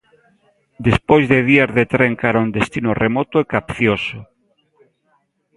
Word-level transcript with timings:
Despois 0.87 1.25
de 1.31 1.39
días 1.49 1.71
de 1.77 1.85
tren 1.93 2.11
cara 2.21 2.43
un 2.45 2.49
destino 2.57 2.91
remoto 3.03 3.35
e 3.39 3.47
capcioso. 3.53 4.19